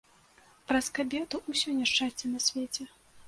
Праз 0.69 0.87
кабету 0.99 1.41
ўсё 1.53 1.75
няшчасце 1.81 2.25
на 2.35 2.39
свеце. 2.49 2.89